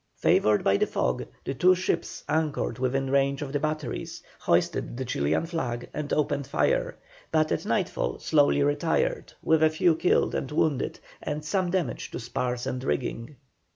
Favoured 0.15 0.63
by 0.63 0.77
the 0.77 0.87
fog 0.87 1.27
the 1.45 1.53
two 1.53 1.75
ships 1.75 2.23
anchored 2.27 2.79
within 2.79 3.11
range 3.11 3.43
of 3.43 3.53
the 3.53 3.59
batteries, 3.59 4.23
hoisted 4.39 4.97
the 4.97 5.05
Chilian 5.05 5.45
flag, 5.45 5.91
and 5.93 6.11
opened 6.11 6.47
fire, 6.47 6.95
but 7.31 7.51
at 7.51 7.67
nightfall 7.67 8.17
slowly 8.17 8.63
retired, 8.63 9.33
with 9.43 9.61
a 9.61 9.69
few 9.69 9.95
killed 9.95 10.33
and 10.33 10.49
wounded, 10.51 10.99
and 11.21 11.45
some 11.45 11.69
damage 11.69 12.09
to 12.09 12.19
spars 12.19 12.65
and 12.65 12.83
rigging. 12.83 13.35